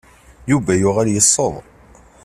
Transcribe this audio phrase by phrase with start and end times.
[0.51, 1.53] Yuba yuɣal yesseḍ.